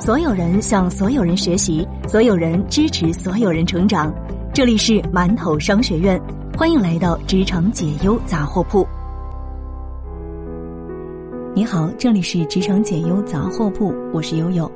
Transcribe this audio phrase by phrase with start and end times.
[0.00, 4.10] 所有人向所有人学习，所有人支持所有人成长。
[4.50, 6.18] 这里是馒头商学院，
[6.56, 8.88] 欢迎来到职场解忧杂货铺。
[11.54, 14.70] 你好，这里是职场解忧杂货铺，我是悠悠。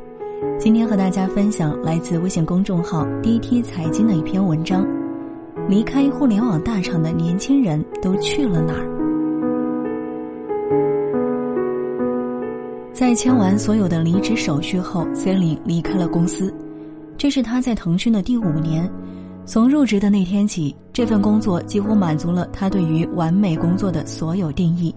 [0.59, 4.87] 今天和大家分享来自微信公众号 DT 财经的一篇文章：
[5.71, 8.94] 离开互联网大厂的年轻人都去了哪儿？
[12.95, 16.55] 在签完所有的离职手续后，森林离开了公司。
[17.19, 18.89] 这是他在腾讯的第五年。
[19.45, 24.95] 从入职的那天起，这份工作几乎满足了他对于完美工作的所有定义：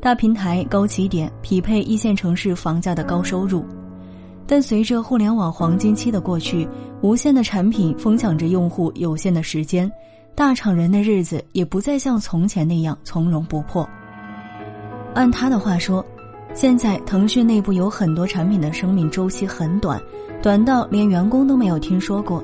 [0.00, 3.64] 大平台、高起点，匹配一线城市房价的高收入。
[4.46, 6.66] 但随着互联网黄金期的过去，
[7.02, 9.90] 无限的产品疯抢着用户有限的时间，
[10.36, 13.84] 大厂人的日子也不再像从前那样从容不迫。
[15.12, 16.06] 按他的话说。
[16.56, 20.00] 现在腾讯内部有很多产品的生命周期很短，
[20.42, 22.42] 短到连员工都没有听说过。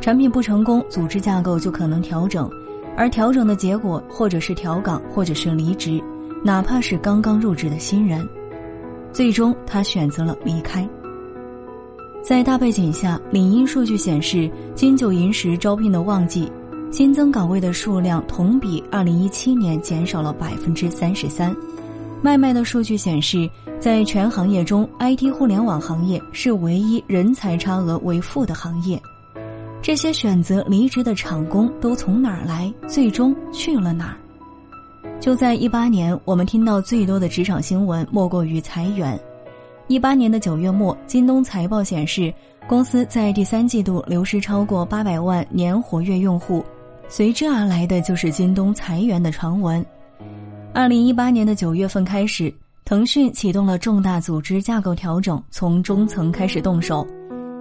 [0.00, 2.48] 产品不成功，组织架构就可能调整，
[2.96, 6.00] 而调整的结果或者是调岗，或者是离职，
[6.44, 8.24] 哪怕是刚刚入职的新人。
[9.12, 10.88] 最终，他选择了离开。
[12.22, 16.48] 在大背景下，领英数据显示，金九银十招聘的旺季，
[16.92, 21.52] 新增岗位的数量同比二零一七年减少了百分之三十三。
[22.22, 29.00] 卖卖的数据显示，在全行业中，IT 互联网行业是唯一人才差额为负的行业。
[29.82, 32.72] 这些选择离职的厂工都从哪儿来？
[32.86, 34.16] 最终去了哪儿？
[35.18, 39.18] 就在一八年，我们听到最多的职场新闻莫过于裁员。
[39.88, 42.32] 一八年的九月末，京东财报显示，
[42.68, 46.64] 公司在第三季度流失超过八百万年活跃用户，
[47.08, 49.84] 随之而来的就是京东裁员的传闻。
[50.74, 52.50] 二零一八年的九月份开始，
[52.82, 57.06] 腾讯启动了重大组织架构调整，从中层开始动手。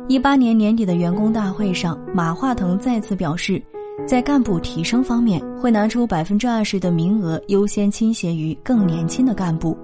[0.07, 3.61] 一八年年底的员工大会上，马化腾再次表示，
[4.07, 9.77] 在干部提升方面，会拿出百分之二十的名额优先倾斜于更年轻的干部。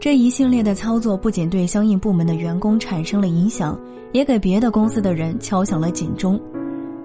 [0.00, 3.78] 这一系列的操作不仅对相应部门的员工产生了影响，
[4.12, 6.40] 也给别的公司的人敲响了警钟。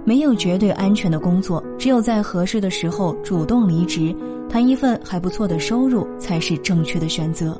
[0.08, 4.16] 没有绝对安全的工作，只有在合适的时候主动离职，
[4.48, 7.60] 谈一份还不错的收入才是正确的选择。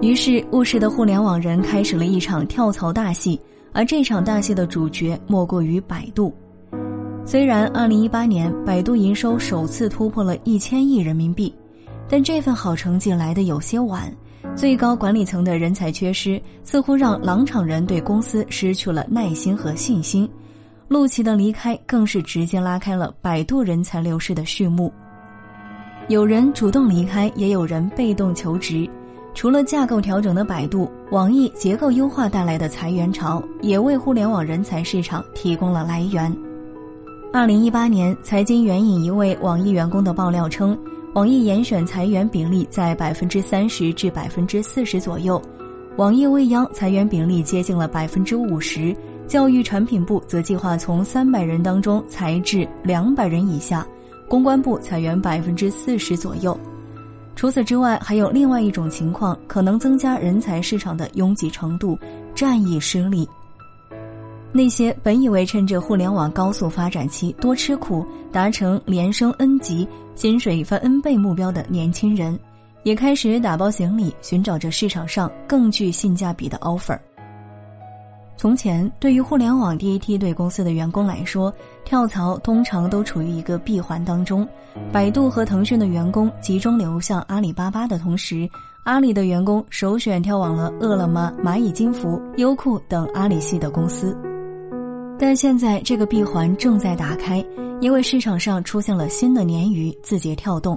[0.00, 3.40] 于是，务实的互联网人开始了一场跳槽大戏，
[3.72, 6.32] 而这场大戏的主角莫过于百度。
[7.26, 11.52] 虽然2018年百度营收首次突破了一千亿人民币，
[12.08, 14.08] 但这份好成绩来得有些晚，
[14.54, 20.30] 最高管理层的人才缺失似乎让狼场人对公司失去了耐心和信心。
[20.92, 24.92] 陆琪的离开更是直接拉开了百度人才流失的序幕。
[26.08, 28.86] 有人主动离开，也有人被动求职。
[29.32, 36.30] 除了架构调整的百度，网易结构优化带来的裁员潮，也为互联网人才市场提供了来源。
[37.32, 40.78] 二零一八年，财经援引一位网易员工的爆料称，
[41.14, 45.40] 网易严选裁员比例在百分之三十至百分之四十左右，
[45.96, 48.94] 网易未央裁员比例接近了百分之五十。
[49.32, 53.86] 教育产品部则计划从三百人当中裁至两百人以下，
[54.28, 56.54] 公关部裁员百分之四十左右。
[57.34, 61.98] 除此之外，还有另外一种情况可能增加人才市场的拥挤程度：
[62.34, 63.26] 战役失利。
[64.52, 72.38] 那些本以为趁着互联网高速发展期多吃苦，达成连升 N 级、薪水翻 N 倍目标的年轻人，
[72.82, 76.98] 也开始打包行李，寻找着市场上更具性价比的 offer。
[78.36, 81.52] 从前，对于互联网第一梯队公司的员工来说，
[81.84, 84.46] 跳槽通常都处于一个闭环当中。
[84.90, 88.48] 百度和腾讯的员工集中流向阿里巴巴的同时，
[88.84, 94.16] 阿里的员工首选跳往了饿了么、蚂蚁金服、优酷等阿里系的公司。
[95.18, 97.44] 但现在这个闭环正在打开，
[97.80, 100.76] 因为市场上出现了新的鲶鱼——字节跳动。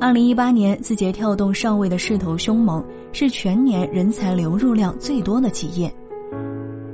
[0.00, 5.92] 二零一八年，字节跳动上位的势头凶猛，是全年人才流入量最多的企业。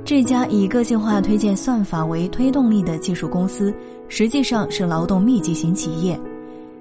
[0.05, 3.73] 这家以个性化推荐算法为推动力的技术公司，
[4.07, 6.19] 实际上是劳动密集型企业。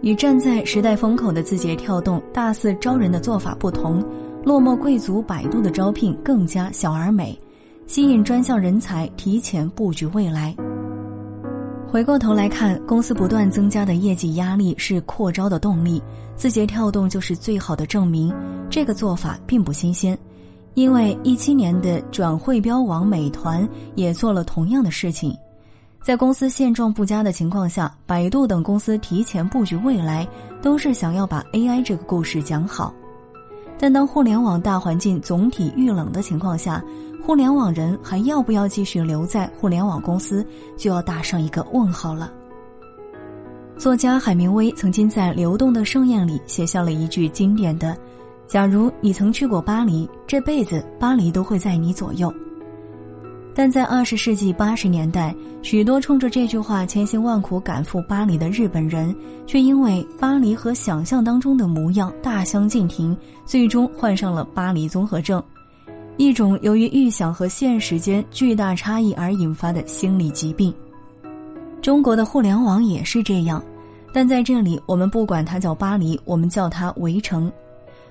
[0.00, 4.02] 与站在时代风口的字节跳动大肆招人的做法不同，
[4.44, 7.38] 落寞贵族百度的招聘更加小而美，
[7.86, 10.54] 吸引专项人才提前布局未来。
[11.90, 16.02] 回过头来看，公司不断增加的业绩压力是扩招的动力，
[16.36, 18.32] 字节跳动就是最好的证明。
[18.70, 20.16] 这个做法并不新鲜。
[20.78, 25.36] 因为一七年的转会标王美团也做了同样的事情，
[26.04, 30.24] 在公司现状不佳的情况下，百度等公司提前布局未来，
[30.62, 32.94] 都是想要把 AI 这个故事讲好。
[33.76, 36.80] 但当互联网大环境总体遇冷的情况下，
[37.26, 40.46] 互联网人还要不要继续留在互联网公司，
[40.76, 42.32] 就要打上一个问号了。
[43.76, 47.96] 作家海明威曾经在《流动的盛宴》里写下了一句经典的
[48.48, 52.32] ：“假如你曾去过巴黎，这辈子巴黎都会在你左右。”
[53.54, 59.12] 但在二十世纪八十年代，许多冲着这句话千辛万苦赶赴巴黎的日本人，
[59.48, 65.42] 却因为巴黎和想象当中的模样大相径庭，最终患上了巴黎综合症，
[66.16, 70.72] 一种由于预想和现实间巨大差异而引发的心理疾病。
[71.82, 73.60] 中国的互联网也是这样，
[74.12, 77.50] 但在这里我们不管它叫巴黎，我们叫它围城。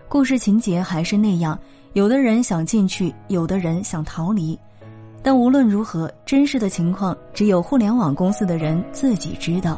[0.10, 1.60] 故事情节还是那样，
[1.92, 4.58] 有的人想进去，有的人想逃离。
[5.22, 9.78] 但无论如何，真实的情况只有互联网公司的人自己知道。